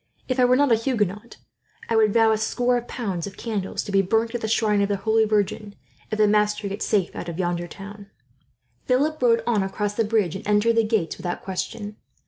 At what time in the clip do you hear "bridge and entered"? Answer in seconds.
10.03-10.77